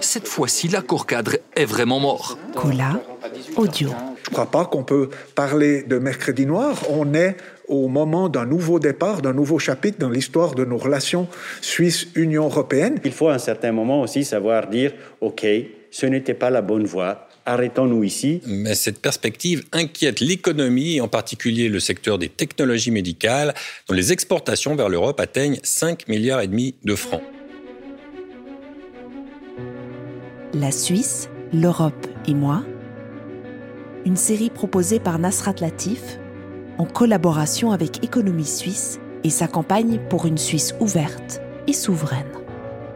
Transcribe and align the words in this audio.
Cette 0.00 0.28
fois-ci, 0.28 0.68
l'accord 0.68 1.06
cadre 1.06 1.36
est 1.54 1.64
vraiment 1.64 2.00
mort. 2.00 2.38
Cola, 2.54 3.00
audio. 3.56 3.90
Je 4.24 4.30
ne 4.30 4.34
crois 4.34 4.50
pas 4.50 4.66
qu'on 4.66 4.84
peut 4.84 5.08
parler 5.34 5.82
de 5.82 5.98
mercredi 5.98 6.44
noir. 6.46 6.76
On 6.90 7.14
est 7.14 7.36
au 7.66 7.88
moment 7.88 8.28
d'un 8.28 8.46
nouveau 8.46 8.78
départ, 8.78 9.22
d'un 9.22 9.32
nouveau 9.32 9.58
chapitre 9.58 9.98
dans 9.98 10.10
l'histoire 10.10 10.54
de 10.54 10.64
nos 10.64 10.76
relations 10.76 11.28
Suisse-Union 11.60 12.44
européenne. 12.46 13.00
Il 13.04 13.12
faut 13.12 13.28
à 13.28 13.34
un 13.34 13.38
certain 13.38 13.72
moment 13.72 14.02
aussi 14.02 14.24
savoir 14.24 14.68
dire, 14.68 14.92
OK, 15.20 15.46
ce 15.90 16.06
n'était 16.06 16.34
pas 16.34 16.50
la 16.50 16.60
bonne 16.60 16.84
voie, 16.84 17.28
arrêtons-nous 17.46 18.04
ici. 18.04 18.42
Mais 18.46 18.74
cette 18.74 19.00
perspective 19.00 19.64
inquiète 19.72 20.20
l'économie, 20.20 20.96
et 20.96 21.00
en 21.00 21.08
particulier 21.08 21.68
le 21.68 21.80
secteur 21.80 22.18
des 22.18 22.28
technologies 22.28 22.90
médicales, 22.90 23.54
dont 23.88 23.94
les 23.94 24.12
exportations 24.12 24.76
vers 24.76 24.88
l'Europe 24.88 25.20
atteignent 25.20 25.58
5 25.62 26.08
milliards 26.08 26.40
et 26.42 26.48
demi 26.48 26.74
de 26.84 26.94
francs. 26.94 27.22
La 30.58 30.72
Suisse, 30.72 31.28
l'Europe 31.52 32.08
et 32.26 32.34
moi. 32.34 32.64
Une 34.04 34.16
série 34.16 34.50
proposée 34.50 34.98
par 34.98 35.20
Nasrat 35.20 35.54
Latif 35.60 36.18
en 36.78 36.84
collaboration 36.84 37.70
avec 37.70 38.02
Économie 38.02 38.44
Suisse 38.44 38.98
et 39.22 39.30
sa 39.30 39.46
campagne 39.46 40.00
pour 40.10 40.26
une 40.26 40.36
Suisse 40.36 40.74
ouverte 40.80 41.40
et 41.68 41.72
souveraine. 41.72 42.26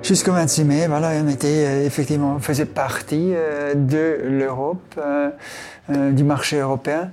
Jusqu'au 0.03 0.33
26 0.33 0.65
mai, 0.65 0.87
voilà, 0.89 1.12
on 1.23 1.29
était 1.29 1.65
euh, 1.65 1.87
effectivement, 1.87 2.34
on 2.34 2.41
faisait 2.41 2.67
partie 2.67 3.30
euh, 3.33 3.75
de 3.77 4.19
l'Europe, 4.25 4.98
euh, 4.98 5.31
du 6.11 6.25
marché 6.25 6.59
européen. 6.59 7.12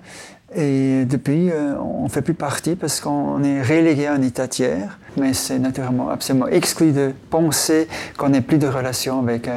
Et 0.56 1.06
depuis, 1.06 1.50
on 1.80 2.06
ne 2.06 2.10
fait 2.10 2.22
plus 2.22 2.34
partie 2.34 2.76
parce 2.76 3.00
qu'on 3.02 3.44
est 3.44 3.62
relégué 3.62 4.08
à 4.08 4.14
un 4.14 4.22
État 4.22 4.48
tiers. 4.48 4.98
Mais 5.18 5.34
c'est 5.34 5.60
naturellement 5.60 6.10
absolument 6.10 6.48
exclu 6.48 6.92
de 6.92 7.12
penser 7.30 7.88
qu'on 8.18 8.30
n'ait 8.30 8.42
plus 8.42 8.58
de 8.58 8.68
relations 8.68 9.20
avec 9.20 9.48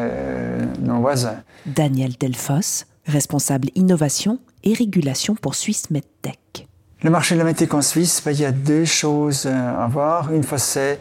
nos 0.81 1.01
voisins. 1.01 1.39
Daniel 1.65 2.13
Delfos, 2.19 2.85
responsable 3.07 3.69
innovation 3.75 4.39
et 4.65 4.75
régulation 4.75 5.35
pour 5.35 5.55
Suisse 5.55 5.91
MedTech. 5.91 6.69
Le 7.03 7.11
marché 7.11 7.35
de 7.35 7.41
la 7.41 7.45
médecine 7.45 7.69
en 7.73 7.83
Suisse, 7.83 8.23
ben, 8.25 8.31
il 8.31 8.41
y 8.41 8.45
a 8.45 8.53
deux 8.53 8.85
choses 8.85 9.47
à 9.47 9.89
voir. 9.89 10.33
Une 10.33 10.45
fois, 10.45 10.59
c'est 10.59 11.01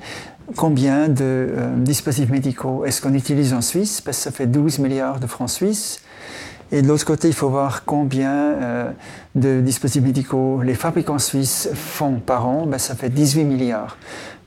combien 0.55 1.07
de 1.07 1.21
euh, 1.21 1.77
dispositifs 1.77 2.29
médicaux 2.29 2.85
est-ce 2.85 3.01
qu'on 3.01 3.13
utilise 3.13 3.53
en 3.53 3.61
Suisse, 3.61 4.01
parce 4.01 4.17
que 4.17 4.23
ça 4.23 4.31
fait 4.31 4.47
12 4.47 4.79
milliards 4.79 5.19
de 5.19 5.27
francs 5.27 5.49
suisses. 5.49 6.01
Et 6.73 6.81
de 6.81 6.87
l'autre 6.87 7.05
côté, 7.05 7.27
il 7.27 7.33
faut 7.33 7.49
voir 7.49 7.83
combien 7.83 8.31
euh, 8.31 8.91
de 9.35 9.59
dispositifs 9.59 10.03
médicaux 10.03 10.61
les 10.61 10.73
fabricants 10.73 11.19
suisses 11.19 11.69
font 11.73 12.19
par 12.19 12.47
an, 12.47 12.65
ben, 12.65 12.77
ça 12.77 12.95
fait 12.95 13.09
18 13.09 13.43
milliards. 13.43 13.97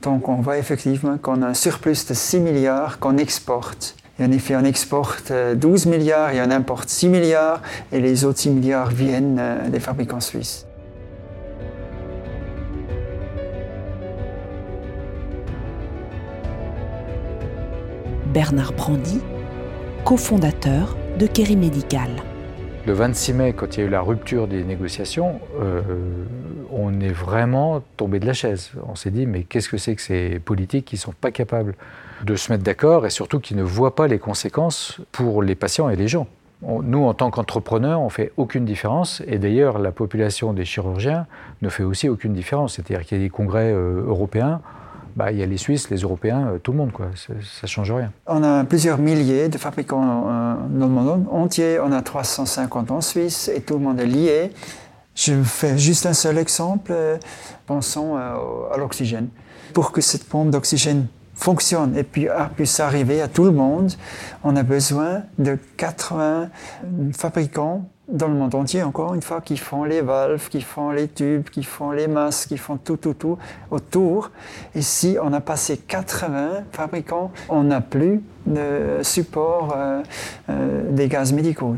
Donc 0.01 0.27
on 0.27 0.35
voit 0.35 0.57
effectivement 0.57 1.17
qu'on 1.19 1.43
a 1.43 1.47
un 1.47 1.53
surplus 1.53 2.07
de 2.07 2.15
6 2.15 2.39
milliards 2.39 2.97
qu'on 2.97 3.17
exporte. 3.17 3.95
Et 4.17 4.25
en 4.25 4.31
effet, 4.31 4.55
on 4.55 4.63
exporte 4.63 5.31
12 5.31 5.85
euh, 5.85 5.89
milliards 5.89 6.31
et 6.31 6.41
on 6.41 6.49
importe 6.49 6.89
6 6.89 7.09
milliards, 7.09 7.61
et 7.91 7.99
les 7.99 8.25
autres 8.25 8.39
6 8.39 8.49
milliards 8.49 8.89
viennent 8.89 9.41
des 9.69 9.79
fabricants 9.79 10.21
suisses. 10.21 10.65
Bernard 18.33 18.73
Brandy, 18.73 19.21
cofondateur 20.03 20.97
de 21.17 21.27
Kerry 21.27 21.55
Medical. 21.55 22.09
Le 22.85 22.93
26 22.93 23.33
mai, 23.33 23.53
quand 23.53 23.75
il 23.75 23.79
y 23.79 23.83
a 23.83 23.85
eu 23.87 23.89
la 23.89 24.01
rupture 24.01 24.47
des 24.47 24.63
négociations, 24.63 25.39
euh, 25.59 25.81
on 26.71 26.99
est 26.99 27.11
vraiment 27.11 27.81
tombé 27.97 28.19
de 28.19 28.25
la 28.25 28.33
chaise. 28.33 28.71
On 28.87 28.95
s'est 28.95 29.11
dit, 29.11 29.25
mais 29.25 29.43
qu'est-ce 29.43 29.69
que 29.69 29.77
c'est 29.77 29.95
que 29.95 30.01
ces 30.01 30.39
politiques 30.39 30.85
qui 30.85 30.95
ne 30.95 30.99
sont 30.99 31.13
pas 31.13 31.31
capables 31.31 31.75
de 32.23 32.35
se 32.35 32.51
mettre 32.51 32.63
d'accord 32.63 33.05
et 33.05 33.09
surtout 33.09 33.39
qui 33.39 33.55
ne 33.55 33.63
voient 33.63 33.95
pas 33.95 34.07
les 34.07 34.19
conséquences 34.19 34.99
pour 35.11 35.41
les 35.41 35.55
patients 35.55 35.89
et 35.89 35.95
les 35.95 36.07
gens 36.07 36.27
nous, 36.61 37.03
en 37.03 37.13
tant 37.13 37.29
qu'entrepreneurs, 37.29 38.01
on 38.01 38.09
fait 38.09 38.31
aucune 38.37 38.65
différence. 38.65 39.21
Et 39.27 39.37
d'ailleurs, 39.37 39.77
la 39.77 39.91
population 39.91 40.53
des 40.53 40.65
chirurgiens 40.65 41.27
ne 41.61 41.69
fait 41.69 41.83
aussi 41.83 42.09
aucune 42.09 42.33
différence. 42.33 42.75
C'est-à-dire 42.75 43.05
qu'il 43.05 43.17
y 43.17 43.21
a 43.21 43.23
des 43.23 43.29
congrès 43.29 43.71
euh, 43.71 44.03
européens 44.07 44.61
bah, 45.15 45.31
il 45.31 45.37
y 45.37 45.43
a 45.43 45.45
les 45.45 45.57
Suisses, 45.57 45.89
les 45.89 45.99
Européens, 46.01 46.47
euh, 46.47 46.59
tout 46.59 46.71
le 46.71 46.77
monde, 46.77 46.91
quoi. 46.91 47.07
Ça 47.15 47.33
ne 47.33 47.67
change 47.67 47.91
rien. 47.91 48.11
On 48.27 48.43
a 48.43 48.65
plusieurs 48.65 48.97
milliers 48.97 49.47
de 49.47 49.57
fabricants 49.57 50.27
euh, 50.27 50.55
dans 50.69 50.87
le 50.87 50.91
monde 50.91 51.25
entier. 51.31 51.79
On 51.79 51.91
a 51.91 52.01
350 52.01 52.91
en 52.91 53.01
Suisse 53.01 53.49
et 53.53 53.61
tout 53.61 53.75
le 53.75 53.79
monde 53.79 53.99
est 53.99 54.05
lié. 54.05 54.51
Je 55.15 55.41
fais 55.43 55.77
juste 55.77 56.05
un 56.05 56.13
seul 56.13 56.37
exemple. 56.37 56.91
Euh, 56.93 57.17
pensons 57.65 58.17
à 58.17 58.77
l'oxygène. 58.77 59.29
Pour 59.73 59.91
que 59.91 60.01
cette 60.01 60.25
pompe 60.25 60.49
d'oxygène 60.49 61.07
fonctionne 61.33 61.97
et 61.97 62.03
puis 62.03 62.27
puisse 62.55 62.79
arriver 62.79 63.21
à 63.21 63.27
tout 63.27 63.43
le 63.45 63.51
monde, 63.51 63.91
on 64.43 64.55
a 64.55 64.63
besoin 64.63 65.23
de 65.39 65.57
80 65.77 66.49
fabricants 67.13 67.89
dans 68.07 68.27
le 68.27 68.35
monde 68.35 68.53
entier, 68.53 68.83
encore 68.83 69.15
une 69.15 69.21
fois, 69.21 69.41
qui 69.41 69.57
font 69.57 69.83
les 69.83 70.01
valves, 70.01 70.47
qui 70.49 70.61
font 70.61 70.91
les 70.91 71.07
tubes, 71.07 71.49
qui 71.49 71.63
font 71.63 71.91
les 71.91 72.07
masques, 72.07 72.49
qui 72.49 72.57
font 72.57 72.77
tout, 72.77 72.97
tout, 72.97 73.13
tout 73.13 73.37
autour. 73.71 74.31
Si 74.79 75.17
on 75.21 75.33
a 75.33 75.41
passé 75.41 75.77
80 75.77 76.63
fabricants, 76.71 77.31
on 77.49 77.63
n'a 77.63 77.81
plus 77.81 78.21
de 78.45 78.99
support 79.01 79.73
euh, 79.75 80.01
euh, 80.49 80.91
des 80.91 81.07
gaz 81.07 81.33
médicaux. 81.33 81.75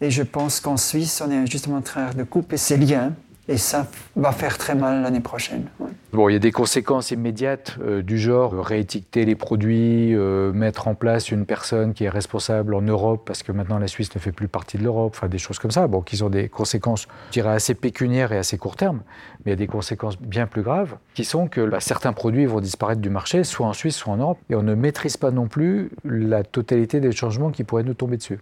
Et 0.00 0.10
je 0.10 0.22
pense 0.22 0.60
qu'en 0.60 0.76
Suisse, 0.76 1.22
on 1.26 1.30
est 1.30 1.46
justement 1.46 1.78
en 1.78 1.82
train 1.82 2.10
de 2.10 2.24
couper 2.24 2.56
ces 2.56 2.76
liens 2.76 3.12
et 3.50 3.58
ça 3.58 3.88
va 4.14 4.30
faire 4.30 4.56
très 4.56 4.76
mal 4.76 5.02
l'année 5.02 5.20
prochaine. 5.20 5.66
Bon, 6.12 6.28
il 6.28 6.32
y 6.32 6.36
a 6.36 6.40
des 6.40 6.52
conséquences 6.52 7.10
immédiates 7.10 7.76
euh, 7.82 8.00
du 8.00 8.16
genre 8.18 8.54
euh, 8.54 8.60
réétiqueter 8.60 9.24
les 9.24 9.34
produits, 9.34 10.14
euh, 10.14 10.52
mettre 10.52 10.86
en 10.86 10.94
place 10.94 11.30
une 11.30 11.46
personne 11.46 11.92
qui 11.92 12.04
est 12.04 12.08
responsable 12.08 12.74
en 12.74 12.80
Europe 12.80 13.22
parce 13.26 13.42
que 13.42 13.50
maintenant 13.50 13.78
la 13.78 13.88
Suisse 13.88 14.14
ne 14.14 14.20
fait 14.20 14.30
plus 14.30 14.46
partie 14.46 14.78
de 14.78 14.84
l'Europe, 14.84 15.14
enfin 15.16 15.28
des 15.28 15.38
choses 15.38 15.58
comme 15.58 15.72
ça, 15.72 15.88
bon, 15.88 16.00
qui 16.00 16.20
ont 16.22 16.30
des 16.30 16.48
conséquences, 16.48 17.08
je 17.28 17.32
dirais, 17.32 17.50
assez 17.50 17.74
pécuniaires 17.74 18.32
et 18.32 18.38
assez 18.38 18.56
court 18.56 18.76
terme, 18.76 19.02
mais 19.44 19.50
il 19.50 19.50
y 19.50 19.52
a 19.54 19.56
des 19.56 19.66
conséquences 19.66 20.16
bien 20.18 20.46
plus 20.46 20.62
graves 20.62 20.96
qui 21.14 21.24
sont 21.24 21.48
que 21.48 21.60
bah, 21.68 21.80
certains 21.80 22.12
produits 22.12 22.46
vont 22.46 22.60
disparaître 22.60 23.00
du 23.00 23.10
marché, 23.10 23.42
soit 23.42 23.66
en 23.66 23.72
Suisse, 23.72 23.96
soit 23.96 24.12
en 24.12 24.18
Europe, 24.18 24.38
et 24.48 24.54
on 24.54 24.62
ne 24.62 24.74
maîtrise 24.74 25.16
pas 25.16 25.32
non 25.32 25.48
plus 25.48 25.90
la 26.04 26.44
totalité 26.44 27.00
des 27.00 27.12
changements 27.12 27.50
qui 27.50 27.64
pourraient 27.64 27.82
nous 27.82 27.94
tomber 27.94 28.16
dessus. 28.16 28.38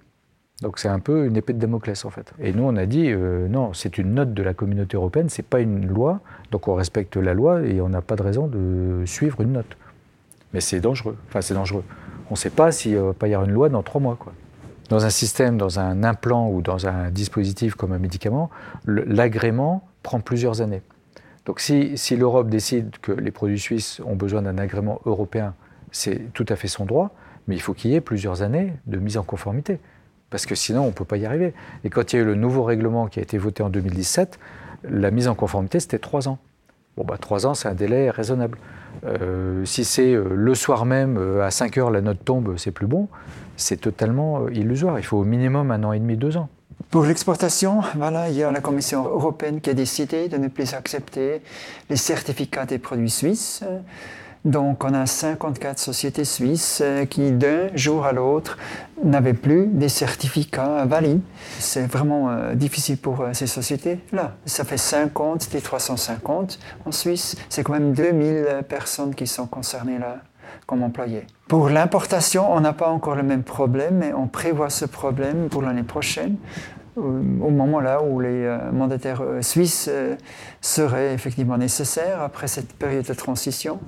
Donc 0.62 0.80
c'est 0.80 0.88
un 0.88 0.98
peu 0.98 1.26
une 1.26 1.36
épée 1.36 1.52
de 1.52 1.58
Damoclès 1.58 2.04
en 2.04 2.10
fait. 2.10 2.32
Et 2.40 2.52
nous 2.52 2.64
on 2.64 2.74
a 2.76 2.86
dit 2.86 3.10
euh, 3.10 3.46
non, 3.48 3.72
c'est 3.74 3.96
une 3.96 4.14
note 4.14 4.34
de 4.34 4.42
la 4.42 4.54
communauté 4.54 4.96
européenne, 4.96 5.28
c'est 5.28 5.44
pas 5.44 5.60
une 5.60 5.86
loi, 5.86 6.20
donc 6.50 6.66
on 6.66 6.74
respecte 6.74 7.16
la 7.16 7.32
loi 7.32 7.62
et 7.62 7.80
on 7.80 7.88
n'a 7.88 8.02
pas 8.02 8.16
de 8.16 8.22
raison 8.22 8.48
de 8.48 9.04
suivre 9.06 9.40
une 9.40 9.52
note. 9.52 9.76
Mais 10.52 10.60
c'est 10.60 10.80
dangereux. 10.80 11.16
Enfin 11.28 11.42
c'est 11.42 11.54
dangereux. 11.54 11.84
On 12.30 12.32
ne 12.32 12.38
sait 12.38 12.50
pas 12.50 12.72
s'il 12.72 12.96
va 12.96 13.12
pas 13.12 13.28
y 13.28 13.34
avoir 13.34 13.48
une 13.48 13.54
loi 13.54 13.68
dans 13.68 13.84
trois 13.84 14.00
mois 14.00 14.16
quoi. 14.16 14.32
Dans 14.88 15.04
un 15.04 15.10
système, 15.10 15.58
dans 15.58 15.78
un 15.78 16.02
implant 16.02 16.48
ou 16.50 16.62
dans 16.62 16.86
un 16.86 17.10
dispositif 17.10 17.74
comme 17.74 17.92
un 17.92 17.98
médicament, 17.98 18.50
l'agrément 18.86 19.86
prend 20.02 20.18
plusieurs 20.18 20.62
années. 20.62 20.82
Donc 21.44 21.60
si, 21.60 21.96
si 21.96 22.16
l'Europe 22.16 22.48
décide 22.48 22.96
que 23.02 23.12
les 23.12 23.30
produits 23.30 23.58
suisses 23.58 24.00
ont 24.04 24.16
besoin 24.16 24.42
d'un 24.42 24.56
agrément 24.56 25.00
européen, 25.04 25.54
c'est 25.92 26.32
tout 26.32 26.46
à 26.48 26.56
fait 26.56 26.68
son 26.68 26.86
droit, 26.86 27.14
mais 27.46 27.54
il 27.54 27.60
faut 27.60 27.74
qu'il 27.74 27.90
y 27.90 27.94
ait 27.94 28.00
plusieurs 28.00 28.42
années 28.42 28.72
de 28.86 28.98
mise 28.98 29.18
en 29.18 29.22
conformité 29.22 29.78
parce 30.30 30.46
que 30.46 30.54
sinon 30.54 30.82
on 30.82 30.86
ne 30.86 30.92
peut 30.92 31.04
pas 31.04 31.16
y 31.16 31.26
arriver. 31.26 31.54
Et 31.84 31.90
quand 31.90 32.12
il 32.12 32.16
y 32.16 32.18
a 32.18 32.22
eu 32.22 32.26
le 32.26 32.34
nouveau 32.34 32.62
règlement 32.64 33.06
qui 33.06 33.18
a 33.18 33.22
été 33.22 33.38
voté 33.38 33.62
en 33.62 33.70
2017, 33.70 34.38
la 34.84 35.10
mise 35.10 35.28
en 35.28 35.34
conformité, 35.34 35.80
c'était 35.80 35.98
trois 35.98 36.28
ans. 36.28 36.38
Bon, 36.96 37.04
bah, 37.04 37.16
trois 37.16 37.46
ans, 37.46 37.54
c'est 37.54 37.68
un 37.68 37.74
délai 37.74 38.10
raisonnable. 38.10 38.58
Euh, 39.06 39.64
si 39.64 39.84
c'est 39.84 40.12
euh, 40.12 40.30
le 40.34 40.54
soir 40.54 40.84
même, 40.84 41.16
euh, 41.16 41.44
à 41.44 41.50
5 41.52 41.78
heures, 41.78 41.90
la 41.90 42.00
note 42.00 42.24
tombe, 42.24 42.56
c'est 42.56 42.72
plus 42.72 42.86
bon, 42.88 43.08
c'est 43.56 43.80
totalement 43.80 44.48
illusoire. 44.48 44.98
Il 44.98 45.04
faut 45.04 45.18
au 45.18 45.24
minimum 45.24 45.70
un 45.70 45.84
an 45.84 45.92
et 45.92 46.00
demi, 46.00 46.16
deux 46.16 46.36
ans. 46.36 46.48
Pour 46.90 47.04
l'exportation, 47.04 47.82
voilà, 47.96 48.30
il 48.30 48.36
y 48.36 48.42
a 48.42 48.50
la 48.50 48.60
Commission 48.60 49.04
européenne 49.04 49.60
qui 49.60 49.70
a 49.70 49.74
décidé 49.74 50.28
de 50.28 50.38
ne 50.38 50.48
plus 50.48 50.74
accepter 50.74 51.42
les 51.90 51.96
certificats 51.96 52.66
des 52.66 52.78
produits 52.78 53.10
suisses. 53.10 53.62
Donc 54.44 54.84
on 54.84 54.94
a 54.94 55.06
54 55.06 55.78
sociétés 55.78 56.24
suisses 56.24 56.80
euh, 56.82 57.04
qui 57.04 57.32
d'un 57.32 57.74
jour 57.74 58.06
à 58.06 58.12
l'autre 58.12 58.56
n'avaient 59.02 59.34
plus 59.34 59.66
des 59.66 59.88
certificats 59.88 60.84
valides. 60.84 61.20
C'est 61.58 61.86
vraiment 61.86 62.30
euh, 62.30 62.54
difficile 62.54 62.98
pour 62.98 63.20
euh, 63.20 63.30
ces 63.32 63.46
sociétés-là. 63.46 64.36
Ça 64.46 64.64
fait 64.64 64.78
50 64.78 65.50
des 65.50 65.60
350 65.60 66.58
en 66.86 66.92
Suisse. 66.92 67.36
C'est 67.48 67.62
quand 67.62 67.72
même 67.72 67.92
2000 67.92 68.62
personnes 68.68 69.14
qui 69.14 69.26
sont 69.26 69.46
concernées 69.46 69.98
là 69.98 70.18
comme 70.66 70.82
employés. 70.82 71.26
Pour 71.48 71.68
l'importation, 71.68 72.52
on 72.52 72.60
n'a 72.60 72.72
pas 72.72 72.88
encore 72.88 73.14
le 73.14 73.22
même 73.22 73.42
problème, 73.42 73.96
mais 73.96 74.12
on 74.12 74.26
prévoit 74.26 74.70
ce 74.70 74.84
problème 74.84 75.48
pour 75.48 75.62
l'année 75.62 75.82
prochaine 75.82 76.36
au 76.98 77.50
moment 77.50 77.80
là 77.80 78.02
où 78.02 78.20
les 78.20 78.44
euh, 78.44 78.70
mandataires 78.72 79.22
euh, 79.22 79.42
suisses 79.42 79.88
euh, 79.90 80.16
seraient 80.60 81.14
effectivement 81.14 81.56
nécessaires 81.56 82.22
après 82.22 82.48
cette 82.48 82.72
période 82.72 83.04
de 83.04 83.14
transition. 83.14 83.78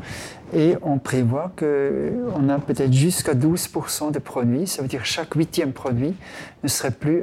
Et 0.52 0.76
on 0.82 0.98
prévoit 0.98 1.52
qu'on 1.56 2.48
a 2.48 2.58
peut-être 2.58 2.92
jusqu'à 2.92 3.34
12% 3.34 4.12
de 4.12 4.18
produits, 4.18 4.66
ça 4.66 4.82
veut 4.82 4.88
dire 4.88 5.04
chaque 5.04 5.34
huitième 5.34 5.72
produit 5.72 6.14
ne 6.62 6.68
serait 6.68 6.90
plus 6.90 7.22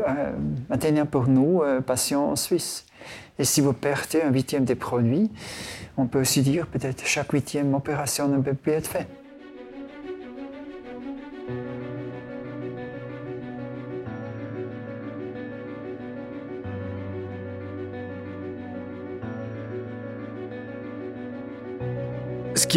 atteignable 0.69 1.09
pour 1.09 1.27
nous, 1.27 1.61
patients 1.85 2.31
en 2.31 2.35
Suisse. 2.37 2.85
Et 3.37 3.43
si 3.43 3.59
vous 3.59 3.73
perdez 3.73 4.21
un 4.21 4.31
huitième 4.31 4.63
des 4.63 4.75
produits, 4.75 5.29
on 5.97 6.05
peut 6.05 6.21
aussi 6.21 6.41
dire 6.41 6.67
peut-être 6.67 7.05
chaque 7.05 7.31
huitième 7.33 7.73
opération 7.73 8.29
ne 8.29 8.41
peut 8.41 8.53
plus 8.53 8.71
être 8.71 8.87
faite. 8.87 9.09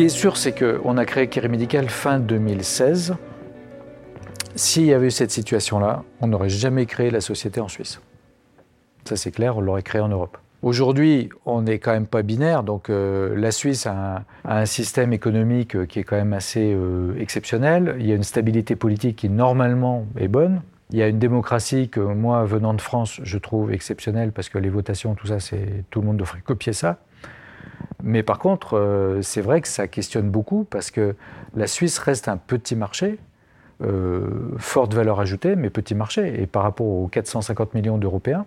Qui 0.00 0.06
est 0.06 0.08
sûr, 0.08 0.38
c'est 0.38 0.58
qu'on 0.58 0.96
a 0.96 1.04
créé 1.04 1.28
Kiri 1.28 1.50
Médical 1.50 1.90
fin 1.90 2.20
2016. 2.20 3.16
S'il 4.54 4.86
y 4.86 4.94
avait 4.94 5.08
eu 5.08 5.10
cette 5.10 5.30
situation-là, 5.30 6.04
on 6.22 6.28
n'aurait 6.28 6.48
jamais 6.48 6.86
créé 6.86 7.10
la 7.10 7.20
société 7.20 7.60
en 7.60 7.68
Suisse. 7.68 8.00
Ça 9.04 9.16
c'est 9.16 9.30
clair, 9.30 9.58
on 9.58 9.60
l'aurait 9.60 9.82
créé 9.82 10.00
en 10.00 10.08
Europe. 10.08 10.38
Aujourd'hui, 10.62 11.28
on 11.44 11.60
n'est 11.60 11.78
quand 11.78 11.92
même 11.92 12.06
pas 12.06 12.22
binaire, 12.22 12.62
donc 12.62 12.88
euh, 12.88 13.36
la 13.36 13.50
Suisse 13.50 13.86
a 13.86 14.24
un, 14.46 14.64
système 14.64 15.12
économique 15.12 15.76
euh, 15.76 15.84
qui 15.84 15.98
est 15.98 16.04
quand 16.04 16.16
même 16.16 16.32
assez 16.32 16.72
euh, 16.74 17.14
exceptionnel. 17.18 17.96
Il 17.98 18.06
y 18.06 18.12
a 18.12 18.14
une 18.14 18.22
stabilité 18.22 18.76
politique 18.76 19.16
qui 19.16 19.28
normalement 19.28 20.06
est 20.18 20.28
bonne. 20.28 20.62
Il 20.92 20.98
y 20.98 21.02
a 21.02 21.08
une 21.08 21.18
démocratie 21.18 21.90
que 21.90 22.00
moi, 22.00 22.46
venant 22.46 22.72
de 22.72 22.80
France, 22.80 23.20
je 23.22 23.36
trouve 23.36 23.70
exceptionnelle 23.70 24.32
parce 24.32 24.48
que 24.48 24.56
les 24.56 24.70
votations, 24.70 25.14
tout 25.14 25.26
ça, 25.26 25.40
c'est 25.40 25.84
tout 25.90 26.00
le 26.00 26.06
monde 26.06 26.16
devrait 26.16 26.40
copier 26.40 26.72
ça. 26.72 27.00
Mais 28.10 28.22
par 28.24 28.38
contre, 28.40 29.20
c'est 29.22 29.40
vrai 29.40 29.60
que 29.60 29.68
ça 29.68 29.86
questionne 29.86 30.30
beaucoup 30.30 30.64
parce 30.64 30.90
que 30.90 31.14
la 31.54 31.68
Suisse 31.68 31.98
reste 31.98 32.26
un 32.26 32.36
petit 32.36 32.74
marché, 32.74 33.18
forte 34.58 34.94
valeur 34.94 35.20
ajoutée, 35.20 35.54
mais 35.54 35.70
petit 35.70 35.94
marché. 35.94 36.42
Et 36.42 36.46
par 36.46 36.64
rapport 36.64 36.86
aux 36.86 37.06
450 37.06 37.72
millions 37.74 37.98
d'Européens, 37.98 38.46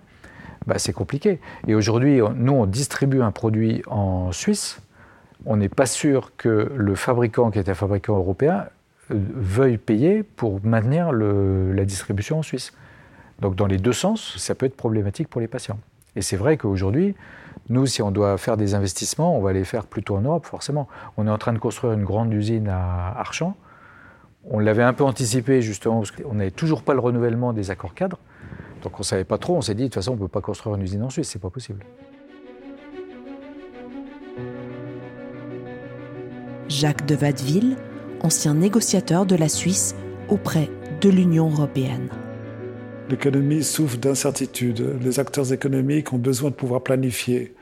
bah, 0.67 0.79
c'est 0.79 0.93
compliqué. 0.93 1.39
Et 1.67 1.75
aujourd'hui, 1.75 2.19
nous, 2.35 2.53
on 2.53 2.65
distribue 2.65 3.21
un 3.21 3.31
produit 3.31 3.83
en 3.87 4.31
Suisse. 4.33 4.81
On 5.45 5.57
n'est 5.57 5.69
pas 5.69 5.85
sûr 5.85 6.31
que 6.37 6.71
le 6.75 6.95
fabricant, 6.95 7.51
qui 7.51 7.59
est 7.59 7.69
un 7.69 7.73
fabricant 7.73 8.17
européen, 8.17 8.65
euh, 9.11 9.15
veuille 9.35 9.77
payer 9.77 10.23
pour 10.23 10.59
maintenir 10.63 11.11
la 11.11 11.85
distribution 11.85 12.39
en 12.39 12.43
Suisse. 12.43 12.73
Donc 13.39 13.55
dans 13.55 13.67
les 13.67 13.77
deux 13.77 13.93
sens, 13.93 14.37
ça 14.37 14.55
peut 14.55 14.65
être 14.65 14.77
problématique 14.77 15.27
pour 15.27 15.41
les 15.41 15.47
patients. 15.47 15.79
Et 16.15 16.21
c'est 16.21 16.37
vrai 16.37 16.57
qu'aujourd'hui, 16.57 17.15
nous, 17.69 17.85
si 17.85 18.01
on 18.01 18.11
doit 18.11 18.37
faire 18.37 18.57
des 18.57 18.75
investissements, 18.75 19.37
on 19.37 19.41
va 19.41 19.53
les 19.53 19.63
faire 19.63 19.85
plutôt 19.85 20.15
en 20.15 20.21
Europe, 20.21 20.45
forcément. 20.45 20.87
On 21.17 21.27
est 21.27 21.31
en 21.31 21.37
train 21.37 21.53
de 21.53 21.59
construire 21.59 21.93
une 21.93 22.03
grande 22.03 22.33
usine 22.33 22.67
à 22.67 23.17
Archamps. 23.17 23.55
On 24.49 24.59
l'avait 24.59 24.83
un 24.83 24.93
peu 24.93 25.05
anticipé, 25.05 25.61
justement, 25.61 25.99
parce 25.99 26.11
qu'on 26.11 26.33
n'avait 26.33 26.51
toujours 26.51 26.83
pas 26.83 26.93
le 26.93 26.99
renouvellement 26.99 27.53
des 27.53 27.71
accords 27.71 27.93
cadres. 27.93 28.19
Donc 28.83 28.95
on 28.95 28.99
ne 28.99 29.05
savait 29.05 29.23
pas 29.23 29.37
trop, 29.37 29.55
on 29.55 29.61
s'est 29.61 29.75
dit 29.75 29.83
de 29.83 29.87
toute 29.87 29.95
façon 29.95 30.11
on 30.11 30.15
ne 30.15 30.19
peut 30.19 30.27
pas 30.27 30.41
construire 30.41 30.75
une 30.75 30.81
usine 30.81 31.03
en 31.03 31.09
Suisse, 31.09 31.29
c'est 31.29 31.41
pas 31.41 31.49
possible. 31.49 31.85
Jacques 36.67 37.05
de 37.05 37.15
Vadeville, 37.15 37.77
ancien 38.21 38.53
négociateur 38.53 39.25
de 39.25 39.35
la 39.35 39.47
Suisse 39.47 39.95
auprès 40.27 40.69
de 40.99 41.09
l'Union 41.09 41.49
européenne. 41.49 42.09
L'économie 43.09 43.63
souffre 43.63 43.97
d'incertitudes. 43.97 44.97
Les 45.01 45.19
acteurs 45.19 45.51
économiques 45.51 46.13
ont 46.13 46.17
besoin 46.17 46.49
de 46.49 46.55
pouvoir 46.55 46.81
planifier. 46.81 47.53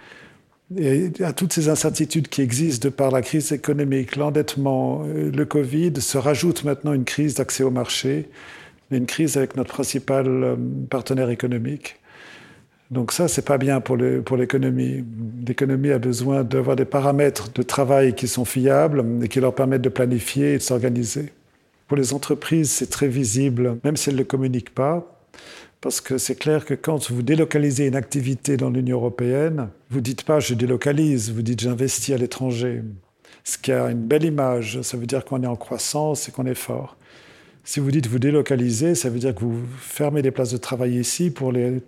Et 0.78 1.12
à 1.22 1.34
toutes 1.34 1.52
ces 1.52 1.68
incertitudes 1.68 2.30
qui 2.30 2.42
existent 2.42 2.88
de 2.88 2.94
par 2.94 3.12
la 3.12 3.22
crise 3.22 3.52
économique, 3.52 4.16
l'endettement, 4.16 5.04
euh, 5.06 5.30
le 5.30 5.46
Covid, 5.46 6.00
se 6.00 6.18
rajoute 6.18 6.64
maintenant 6.64 6.94
une 6.94 7.04
crise 7.04 7.36
d'accès 7.36 7.64
au 7.64 7.72
marché 7.72 8.30
une 8.98 9.06
crise 9.06 9.38
avec 9.38 9.56
notre 9.56 9.74
principal 9.74 10.28
euh, 10.28 10.56
partenaire 10.90 11.30
économique. 11.30 11.98
Donc 12.90 13.14
ça, 13.14 13.30
c'est 13.30 13.46
pas 13.46 13.58
bien 13.58 13.80
pour 13.80 13.96
l'économie. 13.96 15.06
L'économie 15.48 15.92
a 15.92 16.00
besoin 16.00 16.44
d'avoir 16.44 16.76
des 16.76 16.84
paramètres 16.84 17.50
de 17.54 17.64
travail 17.64 18.14
qui 18.14 18.28
sont 18.28 18.44
fiables 18.44 19.06
et 19.24 19.30
qui 19.30 19.40
leur 19.40 19.56
permettent 19.56 19.82
de 19.82 19.90
planifier 19.90 20.54
et 20.54 20.58
de 20.58 20.62
s'organiser. 20.62 21.32
Pour 21.88 21.96
les 21.96 22.14
entreprises, 22.14 22.70
c'est 22.70 22.90
très 22.90 23.08
visible, 23.08 23.78
même 23.86 23.96
si 23.96 24.10
elles 24.10 24.18
ne 24.18 24.24
communiquent 24.24 24.76
pas, 24.76 25.11
parce 25.82 26.00
que 26.00 26.18
c'est 26.18 26.36
clair 26.36 26.66
que 26.66 26.76
quand 26.76 27.12
vous 27.12 27.24
délocalisez 27.24 27.88
une 27.88 27.96
activité 27.96 28.56
dans 28.56 28.70
l'Union 28.70 28.98
européenne, 28.98 29.70
vous 29.90 30.02
dites 30.02 30.24
pas 30.24 30.40
je 30.40 30.54
délocalise, 30.54 31.32
vous 31.32 31.42
dites 31.42 31.60
j'investis 31.60 32.14
à 32.14 32.18
l'étranger. 32.18 32.84
Ce 33.44 33.58
qui 33.58 33.72
a 33.72 33.90
une 33.90 34.06
belle 34.06 34.24
image, 34.24 34.82
ça 34.82 34.98
veut 34.98 35.08
dire 35.08 35.26
qu'on 35.26 35.42
est 35.42 35.48
en 35.48 35.56
croissance 35.56 36.30
et 36.30 36.32
qu'on 36.32 36.46
est 36.46 36.54
fort. 36.54 36.98
Si 37.64 37.80
vous 37.80 37.90
dites 37.90 38.08
vous 38.08 38.20
délocalisez, 38.20 38.94
ça 38.94 39.10
veut 39.10 39.20
dire 39.20 39.34
que 39.34 39.44
vous 39.44 39.60
fermez 39.80 40.22
des 40.22 40.32
places 40.32 40.52
de 40.52 40.58
travail 40.58 41.00
ici 41.00 41.32
pour 41.32 41.52
les 41.52 41.82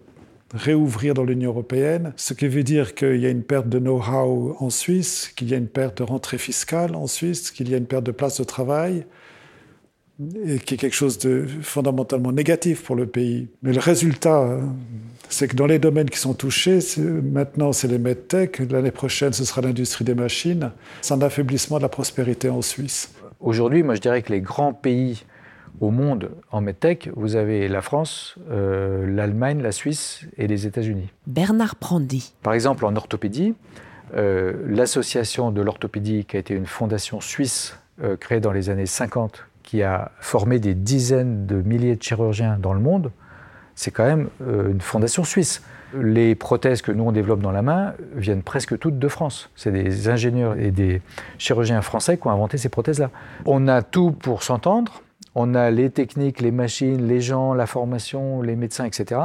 réouvrir 0.53 1.13
dans 1.13 1.23
l'Union 1.23 1.49
européenne, 1.49 2.13
ce 2.15 2.33
qui 2.33 2.47
veut 2.47 2.63
dire 2.63 2.93
qu'il 2.93 3.17
y 3.17 3.25
a 3.25 3.29
une 3.29 3.43
perte 3.43 3.69
de 3.69 3.79
know-how 3.79 4.55
en 4.59 4.69
Suisse, 4.69 5.31
qu'il 5.35 5.49
y 5.49 5.53
a 5.53 5.57
une 5.57 5.67
perte 5.67 5.97
de 5.97 6.03
rentrée 6.03 6.37
fiscale 6.37 6.95
en 6.95 7.07
Suisse, 7.07 7.49
qu'il 7.49 7.69
y 7.69 7.73
a 7.73 7.77
une 7.77 7.87
perte 7.87 8.03
de 8.03 8.11
places 8.11 8.39
de 8.39 8.43
travail, 8.43 9.05
et 10.45 10.59
qui 10.59 10.75
est 10.75 10.77
quelque 10.77 10.95
chose 10.95 11.17
de 11.19 11.45
fondamentalement 11.61 12.31
négatif 12.31 12.83
pour 12.83 12.95
le 12.95 13.07
pays. 13.07 13.47
Mais 13.61 13.73
le 13.73 13.79
résultat, 13.79 14.59
c'est 15.29 15.47
que 15.47 15.55
dans 15.55 15.65
les 15.65 15.79
domaines 15.79 16.09
qui 16.09 16.19
sont 16.19 16.33
touchés, 16.33 16.79
maintenant 16.97 17.73
c'est 17.73 17.87
les 17.87 17.97
medtech, 17.97 18.59
l'année 18.71 18.91
prochaine 18.91 19.33
ce 19.33 19.43
sera 19.43 19.61
l'industrie 19.61 20.05
des 20.05 20.15
machines, 20.15 20.71
c'est 21.01 21.13
un 21.13 21.21
affaiblissement 21.21 21.77
de 21.77 21.83
la 21.83 21.89
prospérité 21.89 22.49
en 22.49 22.61
Suisse. 22.61 23.11
Aujourd'hui, 23.39 23.83
moi 23.83 23.95
je 23.95 24.01
dirais 24.01 24.21
que 24.21 24.31
les 24.31 24.41
grands 24.41 24.73
pays 24.73 25.23
au 25.81 25.89
monde 25.89 26.29
en 26.51 26.61
medtech, 26.61 27.09
vous 27.15 27.35
avez 27.35 27.67
la 27.67 27.81
France, 27.81 28.35
euh, 28.51 29.07
l'Allemagne, 29.07 29.61
la 29.61 29.71
Suisse 29.71 30.21
et 30.37 30.47
les 30.47 30.67
États-Unis. 30.67 31.09
Bernard 31.27 31.75
Prandi. 31.75 32.33
Par 32.43 32.53
exemple, 32.53 32.85
en 32.85 32.95
orthopédie, 32.95 33.55
euh, 34.15 34.53
l'association 34.67 35.51
de 35.51 35.61
l'orthopédie, 35.61 36.25
qui 36.25 36.37
a 36.37 36.39
été 36.39 36.53
une 36.53 36.67
fondation 36.67 37.19
suisse 37.19 37.75
euh, 38.03 38.15
créée 38.15 38.39
dans 38.39 38.51
les 38.51 38.69
années 38.69 38.85
50, 38.85 39.45
qui 39.63 39.83
a 39.83 40.11
formé 40.19 40.59
des 40.59 40.73
dizaines 40.73 41.45
de 41.45 41.61
milliers 41.61 41.95
de 41.95 42.03
chirurgiens 42.03 42.57
dans 42.59 42.73
le 42.73 42.79
monde, 42.79 43.11
c'est 43.75 43.91
quand 43.91 44.05
même 44.05 44.29
une 44.45 44.81
fondation 44.81 45.23
suisse. 45.23 45.63
Les 45.99 46.35
prothèses 46.35 46.81
que 46.81 46.91
nous 46.91 47.05
on 47.05 47.11
développe 47.11 47.39
dans 47.39 47.51
la 47.51 47.61
main 47.61 47.93
viennent 48.15 48.43
presque 48.43 48.77
toutes 48.77 48.99
de 48.99 49.07
France. 49.07 49.49
C'est 49.55 49.71
des 49.71 50.09
ingénieurs 50.09 50.59
et 50.59 50.71
des 50.71 51.01
chirurgiens 51.37 51.81
français 51.81 52.17
qui 52.17 52.27
ont 52.27 52.31
inventé 52.31 52.57
ces 52.57 52.69
prothèses-là. 52.69 53.09
On 53.45 53.67
a 53.67 53.81
tout 53.81 54.11
pour 54.11 54.43
s'entendre. 54.43 55.01
On 55.35 55.55
a 55.55 55.71
les 55.71 55.89
techniques, 55.89 56.41
les 56.41 56.51
machines, 56.51 57.07
les 57.07 57.21
gens, 57.21 57.53
la 57.53 57.65
formation, 57.65 58.41
les 58.41 58.55
médecins, 58.55 58.85
etc. 58.85 59.21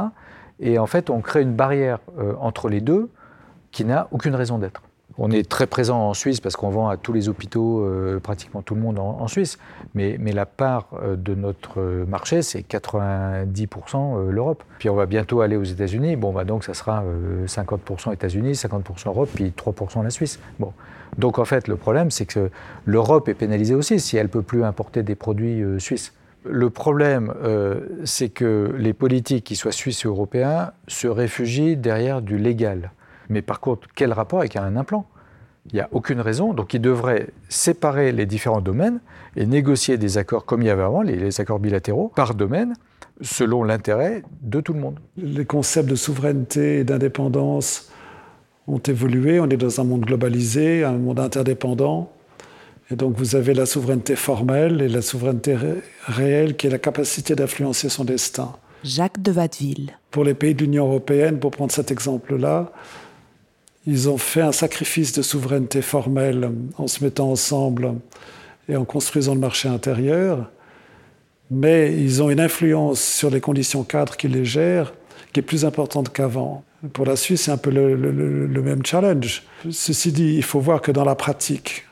Et 0.59 0.79
en 0.79 0.87
fait, 0.87 1.09
on 1.09 1.21
crée 1.21 1.41
une 1.41 1.53
barrière 1.53 1.99
euh, 2.17 2.33
entre 2.39 2.69
les 2.69 2.81
deux 2.81 3.09
qui 3.71 3.85
n'a 3.85 4.07
aucune 4.11 4.35
raison 4.35 4.57
d'être. 4.57 4.81
On 5.19 5.31
est 5.31 5.47
très 5.47 5.67
présent 5.67 5.99
en 5.99 6.13
Suisse 6.13 6.39
parce 6.39 6.55
qu'on 6.55 6.69
vend 6.69 6.89
à 6.89 6.97
tous 6.97 7.13
les 7.13 7.29
hôpitaux, 7.29 7.85
euh, 7.85 8.19
pratiquement 8.19 8.61
tout 8.61 8.73
le 8.73 8.81
monde 8.81 8.97
en, 8.99 9.27
Suisse. 9.27 9.59
Mais, 9.93 10.17
la 10.17 10.45
part 10.45 10.87
euh, 11.03 11.15
de 11.15 11.35
notre 11.35 11.81
marché, 12.07 12.41
c'est 12.41 12.61
90% 12.61 14.29
l'Europe. 14.29 14.63
Puis 14.79 14.89
on 14.89 14.95
va 14.95 15.05
bientôt 15.05 15.41
aller 15.41 15.57
aux 15.57 15.63
États-Unis. 15.63 16.15
Bon, 16.15 16.31
bah 16.31 16.45
donc 16.45 16.63
ça 16.63 16.73
sera 16.73 17.03
50% 17.45 18.13
États-Unis, 18.13 18.53
50% 18.53 19.07
Europe, 19.07 19.29
puis 19.33 19.53
3% 19.55 20.03
la 20.03 20.09
Suisse. 20.09 20.39
Bon. 20.59 20.73
Donc 21.17 21.39
en 21.39 21.45
fait, 21.45 21.67
le 21.67 21.75
problème, 21.75 22.11
c'est 22.11 22.25
que 22.25 22.49
l'Europe 22.85 23.27
est 23.29 23.33
pénalisée 23.33 23.75
aussi 23.75 23.99
si 23.99 24.17
elle 24.17 24.27
ne 24.27 24.31
peut 24.31 24.41
plus 24.41 24.63
importer 24.63 25.03
des 25.03 25.15
produits 25.15 25.61
euh, 25.61 25.79
suisses. 25.79 26.13
Le 26.45 26.69
problème, 26.69 27.33
euh, 27.43 27.81
c'est 28.05 28.29
que 28.29 28.73
les 28.77 28.93
politiques, 28.93 29.45
qu'ils 29.45 29.57
soient 29.57 29.73
suisses 29.73 30.05
ou 30.05 30.09
européens, 30.09 30.71
se 30.87 31.07
réfugient 31.07 31.75
derrière 31.75 32.21
du 32.21 32.37
légal. 32.37 32.91
Mais 33.29 33.41
par 33.41 33.59
contre, 33.59 33.87
quel 33.95 34.11
rapport 34.11 34.39
avec 34.39 34.55
un 34.55 34.75
implant? 34.75 35.05
Il 35.71 35.75
n'y 35.75 35.81
a 35.81 35.89
aucune 35.91 36.19
raison. 36.19 36.53
Donc 36.53 36.73
ils 36.73 36.81
devraient 36.81 37.27
séparer 37.47 38.11
les 38.11 38.25
différents 38.25 38.61
domaines 38.61 38.99
et 39.35 39.45
négocier 39.45 39.97
des 39.97 40.17
accords 40.17 40.45
comme 40.45 40.61
il 40.61 40.67
y 40.67 40.71
avait 40.71 40.83
avant, 40.83 41.01
les 41.01 41.39
accords 41.39 41.59
bilatéraux, 41.59 42.11
par 42.15 42.33
domaine, 42.33 42.73
selon 43.21 43.63
l'intérêt 43.63 44.23
de 44.41 44.61
tout 44.61 44.73
le 44.73 44.79
monde. 44.79 44.99
Les 45.17 45.45
concepts 45.45 45.89
de 45.89 45.95
souveraineté 45.95 46.79
et 46.79 46.83
d'indépendance 46.83 47.91
ont 48.67 48.79
évolué. 48.79 49.39
On 49.39 49.47
est 49.49 49.57
dans 49.57 49.79
un 49.79 49.83
monde 49.83 50.01
globalisé, 50.01 50.83
un 50.83 50.93
monde 50.93 51.19
interdépendant. 51.19 52.11
Et 52.91 52.95
donc 52.95 53.15
vous 53.17 53.35
avez 53.35 53.53
la 53.53 53.67
souveraineté 53.67 54.15
formelle 54.15 54.81
et 54.81 54.87
la 54.87 55.03
souveraineté 55.03 55.55
réelle 56.07 56.57
qui 56.57 56.65
est 56.65 56.71
la 56.71 56.79
capacité 56.79 57.35
d'influencer 57.35 57.89
son 57.89 58.03
destin. 58.03 58.53
Jacques 58.83 59.21
de 59.21 59.31
Watteville. 59.31 59.91
Pour 60.09 60.23
les 60.23 60.33
pays 60.33 60.55
de 60.55 60.63
l'Union 60.63 60.87
européenne, 60.87 61.37
pour 61.37 61.51
prendre 61.51 61.71
cet 61.71 61.91
exemple-là, 61.91 62.71
ils 63.89 64.07
ont 64.07 64.19
fait 64.19 64.41
un 64.41 64.51
sacrifice 64.51 65.13
de 65.13 65.23
souveraineté 65.23 65.81
formelle 65.81 66.51
en 66.77 66.87
se 66.87 67.03
mettant 67.03 67.31
ensemble 67.31 67.95
et 68.67 68.75
en 68.75 68.85
construisant 68.85 69.33
le 69.33 69.39
marché 69.39 69.67
intérieur, 69.67 70.51
mais 71.49 71.95
ils 71.97 72.21
ont 72.21 72.29
une 72.29 72.39
influence 72.39 73.01
sur 73.01 73.31
les 73.31 73.41
conditions 73.41 73.83
cadres 73.83 74.15
qui 74.15 74.27
les 74.27 74.45
gèrent 74.45 74.93
qui 75.33 75.39
est 75.39 75.43
plus 75.43 75.65
importante 75.65 76.11
qu'avant. 76.11 76.63
Pour 76.93 77.05
la 77.05 77.15
Suisse, 77.15 77.43
c'est 77.43 77.51
un 77.51 77.57
peu 77.57 77.71
le, 77.71 78.61
même 78.61 78.85
challenge. 78.85 79.43
Ceci 79.69 80.11
dit, 80.11 80.35
il 80.35 80.43
faut 80.43 80.59
voir 80.59 80.81
que 80.81 80.91
dans 80.91 81.03
la 81.03 81.15
pratique, 81.15 81.85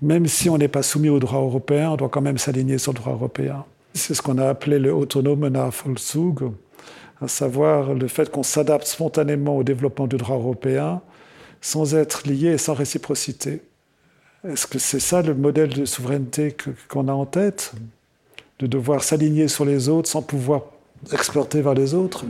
même 0.00 0.26
si 0.26 0.48
on 0.50 0.58
n'est 0.58 0.68
pas 0.68 0.82
soumis 0.82 1.08
au 1.08 1.18
droit 1.18 1.40
européen, 1.40 1.90
on 1.90 1.96
doit 1.96 2.08
quand 2.08 2.20
même 2.20 2.38
s'aligner 2.38 2.78
sur 2.78 2.92
le 2.92 2.98
droit 2.98 3.12
européen. 3.12 3.64
C'est 3.94 4.14
ce 4.14 4.22
qu'on 4.22 4.38
a 4.38 4.48
appelé 4.48 4.78
le 4.78 4.94
autonome 4.94 5.48
Nachvollzug, 5.48 6.52
à 7.20 7.28
savoir 7.28 7.94
le 7.94 8.08
fait 8.08 8.30
qu'on 8.30 8.42
s'adapte 8.42 8.86
spontanément 8.86 9.56
au 9.56 9.64
développement 9.64 10.06
du 10.06 10.16
droit 10.16 10.36
européen 10.36 11.00
sans 11.62 11.94
être 11.94 12.28
lié 12.28 12.48
et 12.48 12.58
sans 12.58 12.74
réciprocité. 12.74 13.62
Est-ce 14.46 14.66
que 14.66 14.78
c'est 14.78 15.00
ça 15.00 15.22
le 15.22 15.34
modèle 15.34 15.70
de 15.70 15.84
souveraineté 15.84 16.54
qu'on 16.88 17.08
a 17.08 17.12
en 17.12 17.24
tête? 17.24 17.72
De 18.58 18.66
devoir 18.66 19.02
s'aligner 19.02 19.48
sur 19.48 19.64
les 19.64 19.88
autres 19.88 20.10
sans 20.10 20.22
pouvoir 20.22 20.64
exporter 21.12 21.62
vers 21.62 21.74
les 21.74 21.94
autres? 21.94 22.26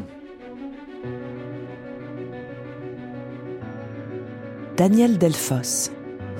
Daniel 4.77 5.19
Delfos. 5.19 5.91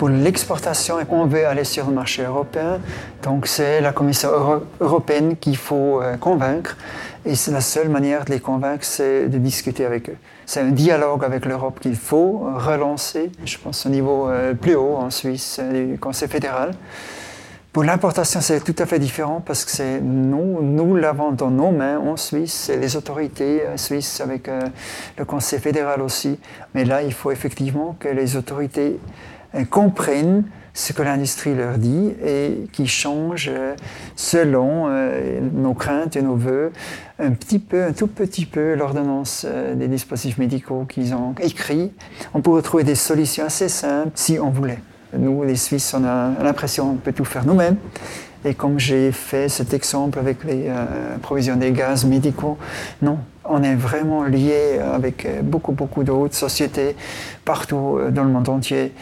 Pour 0.03 0.09
l'exportation, 0.09 0.97
on 1.11 1.27
veut 1.27 1.47
aller 1.47 1.63
sur 1.63 1.87
le 1.87 1.95
marché 1.95 2.25
européen, 2.25 2.81
donc 3.23 3.47
c'est 3.47 3.81
la 3.81 3.93
Commission 3.93 4.31
européenne 4.81 5.37
qu'il 5.37 5.57
faut 5.57 6.03
euh, 6.03 6.17
convaincre. 6.17 6.77
Et 7.25 7.37
c'est 7.37 7.53
la 7.53 7.61
seule 7.61 7.89
manière 7.89 8.25
de 8.25 8.33
les 8.33 8.41
convaincre, 8.41 8.85
c'est 8.85 9.29
de 9.29 9.39
discuter 9.39 9.85
avec 9.85 10.09
eux. 10.11 10.17
C'est 10.45 10.59
un 10.59 10.73
dialogue 10.73 11.25
avec 11.25 11.47
l'Europe 11.47 11.79
qu'il 11.79 11.95
faut 11.95 12.49
relancer, 12.57 13.31
je 13.45 13.57
pense 13.59 13.87
au 13.87 13.91
niveau 13.91 14.29
euh, 14.29 14.55
plus 14.55 14.75
haut 14.75 14.97
en 14.97 15.11
Suisse, 15.11 15.61
du 15.73 15.97
Conseil 16.01 16.29
fédéral. 16.29 16.73
Pour 17.73 17.85
l'importation, 17.85 18.41
c'est 18.41 18.59
tout 18.59 18.75
à 18.83 18.87
fait 18.87 18.99
différent 18.99 19.41
parce 19.41 19.65
que 19.65 19.71
c'est 19.71 20.01
nous, 20.01 20.63
nous 20.63 20.97
l'avons 20.97 21.31
dans 21.31 21.53
nos 21.53 21.71
mains 21.71 22.01
en 22.01 22.17
Suisse, 22.17 22.65
c'est 22.67 22.77
les 22.77 22.97
autorités 22.97 23.63
euh, 23.63 23.77
suisses 23.77 24.21
avec 24.21 24.51
le 25.17 25.25
Conseil 25.25 25.61
fédéral 25.61 26.03
aussi. 26.03 26.41
Mais 26.75 26.85
là, 26.85 27.03
il 27.03 27.13
faut 27.13 27.31
effectivement 27.31 27.95
que 28.01 28.09
les 28.09 28.35
autorités 28.35 28.99
comprennent 29.71 30.45
ce 30.75 30.93
que 30.93 31.03
l'industrie 31.03 31.55
leur 31.55 31.77
dit 31.77 32.13
et 32.25 32.67
qui 32.73 32.87
changent 32.87 33.51
selon 34.17 34.89
nos 35.53 35.75
craintes 35.75 36.17
et 36.17 36.23
nos 36.23 36.37
voeux 36.37 36.73
un 37.19 37.33
petit 37.33 37.59
peu, 37.59 37.85
un 37.85 37.93
tout 37.93 38.07
petit 38.07 38.47
peu 38.47 38.75
l'ordonnance 38.75 39.47
des 39.75 39.87
dispositifs 39.87 40.39
médicaux 40.39 40.87
qu'ils 40.89 41.15
ont 41.15 41.35
écrits. 41.43 41.93
On 42.33 42.41
pourrait 42.41 42.63
trouver 42.63 42.85
des 42.85 42.95
solutions 42.95 43.45
assez 43.45 43.69
simples 43.69 44.13
si 44.15 44.39
on 44.39 44.49
voulait. 44.49 44.81
Nous, 45.19 45.43
les 45.45 45.57
Suisses, 45.57 45.95
on 45.95 46.05
a 46.05 46.31
l'impression 46.43 46.87
qu'on 46.89 46.97
peut 46.97 47.13
tout 47.13 47.27
faire 47.27 47.45
nous-mêmes. 47.45 47.77
Et 48.45 48.55
comme 48.55 48.79
j'ai 48.79 49.13
fait 49.13 49.49
cet 49.49 49.73
exemple 49.73 50.19
avec 50.19 50.43
les 50.43 50.65
euh, 50.67 51.17
provisions 51.21 51.55
des 51.55 51.71
gaz 51.71 52.05
médicaux, 52.05 52.59
non, 53.01 53.19
on 53.45 53.63
est 53.63 53.77
vraiment 53.77 54.25
lié 54.25 54.81
avec 54.81 55.29
beaucoup, 55.45 55.73
beaucoup 55.73 56.03
d'autres 56.03 56.35
sociétés 56.35 56.97
partout 57.45 57.99
euh, 57.99 58.11
dans 58.11 58.25
le 58.25 58.31
monde 58.31 58.49
entier. 58.49 58.93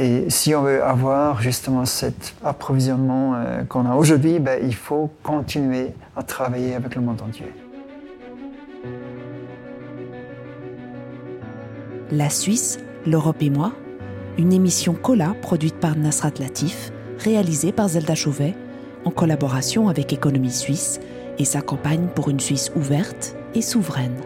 Et 0.00 0.30
si 0.30 0.54
on 0.54 0.62
veut 0.62 0.82
avoir 0.82 1.42
justement 1.42 1.84
cet 1.84 2.34
approvisionnement 2.42 3.34
euh, 3.34 3.64
qu'on 3.64 3.84
a 3.84 3.94
aujourd'hui, 3.94 4.38
ben, 4.38 4.58
il 4.64 4.74
faut 4.74 5.10
continuer 5.22 5.88
à 6.16 6.22
travailler 6.22 6.74
avec 6.74 6.94
le 6.94 7.02
monde 7.02 7.20
entier. 7.20 7.52
La 12.10 12.30
Suisse, 12.30 12.78
l'Europe 13.06 13.42
et 13.42 13.50
moi, 13.50 13.72
une 14.38 14.54
émission 14.54 14.94
Cola 14.94 15.34
produite 15.42 15.76
par 15.76 15.94
Nasrat 15.96 16.32
Latif, 16.40 16.92
réalisée 17.18 17.70
par 17.70 17.88
Zelda 17.88 18.14
Chauvet, 18.14 18.54
en 19.04 19.10
collaboration 19.10 19.90
avec 19.90 20.14
Économie 20.14 20.50
Suisse 20.50 20.98
et 21.38 21.44
sa 21.44 21.60
campagne 21.60 22.06
pour 22.14 22.30
une 22.30 22.40
Suisse 22.40 22.72
ouverte 22.74 23.36
et 23.54 23.60
souveraine. 23.60 24.16